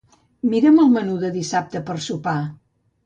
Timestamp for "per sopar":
1.91-2.37